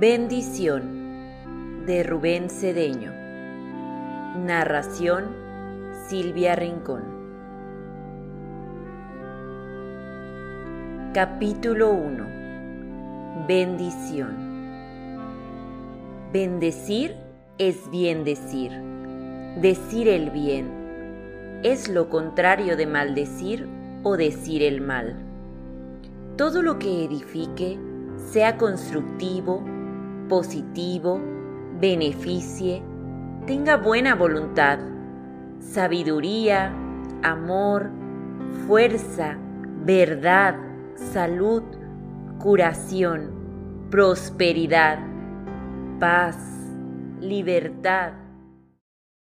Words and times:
Bendición 0.00 1.84
de 1.84 2.02
Rubén 2.02 2.48
Cedeño. 2.48 3.12
Narración 4.46 5.26
Silvia 6.08 6.56
Rincón. 6.56 7.02
Capítulo 11.12 11.90
1. 11.90 13.46
Bendición. 13.46 15.10
Bendecir 16.32 17.14
es 17.58 17.90
bien 17.90 18.24
decir. 18.24 18.72
Decir 19.60 20.08
el 20.08 20.30
bien 20.30 21.60
es 21.62 21.90
lo 21.90 22.08
contrario 22.08 22.78
de 22.78 22.86
maldecir 22.86 23.68
o 24.02 24.16
decir 24.16 24.62
el 24.62 24.80
mal. 24.80 25.16
Todo 26.38 26.62
lo 26.62 26.78
que 26.78 27.04
edifique, 27.04 27.78
sea 28.16 28.56
constructivo, 28.56 29.62
positivo, 30.30 31.20
beneficie, 31.80 32.82
tenga 33.46 33.76
buena 33.76 34.14
voluntad, 34.14 34.78
sabiduría, 35.58 36.72
amor, 37.24 37.90
fuerza, 38.66 39.36
verdad, 39.84 40.54
salud, 40.94 41.64
curación, 42.38 43.88
prosperidad, 43.90 45.00
paz, 45.98 46.36
libertad, 47.20 48.12